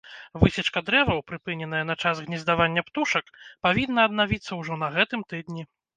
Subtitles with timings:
[0.43, 3.25] Высечка дрэваў, прыпыненая на час гнездавання птушак,
[3.69, 5.63] павінна аднавіцца ўжо на гэтым тыдні.